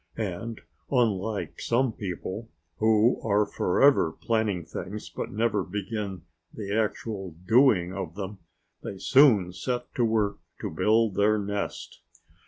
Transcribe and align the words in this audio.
And 0.17 0.61
unlike 0.89 1.61
some 1.61 1.93
people, 1.93 2.49
who 2.77 3.21
are 3.21 3.45
forever 3.45 4.11
planning 4.11 4.65
things 4.65 5.11
but 5.11 5.29
never 5.31 5.63
begin 5.63 6.23
the 6.51 6.75
actual 6.75 7.35
doing 7.47 7.93
of 7.93 8.15
them, 8.15 8.39
they 8.81 8.97
soon 8.97 9.53
set 9.53 9.93
to 9.93 10.03
work 10.03 10.39
to 10.61 10.71
build 10.71 11.13
their 11.13 11.37
nest. 11.37 12.01